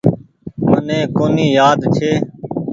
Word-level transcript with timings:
مني 0.67 0.99
ڪونيٚ 1.17 1.53
يآد 1.57 1.79
ڇي۔ 1.95 2.11